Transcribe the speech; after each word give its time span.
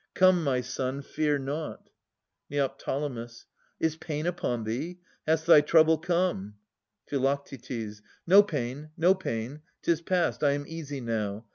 Come 0.15 0.43
my 0.43 0.61
son, 0.61 1.03
fear 1.03 1.37
nought. 1.37 1.91
Neo. 2.49 2.75
Is 3.79 3.95
pain 3.97 4.25
upon 4.25 4.63
thee? 4.63 4.99
Hath 5.27 5.45
thy 5.45 5.61
trouble 5.61 5.99
come? 5.99 6.55
Phi. 7.07 7.37
No 8.25 8.41
pain, 8.41 8.89
no 8.97 9.13
pain 9.13 9.61
I 9.61 9.61
'Tis 9.83 10.01
past; 10.01 10.43
I 10.43 10.53
am 10.53 10.65
easy 10.67 11.01
now. 11.01 11.45